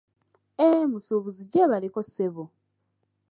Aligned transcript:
..."Eh 0.67 0.83
musuubuzi 0.91 1.43
gyebaleko 1.51 1.99
ssebo? 2.07 2.43